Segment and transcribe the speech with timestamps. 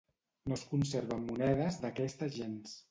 [0.51, 2.79] No es conserven monedes d'aquesta gens.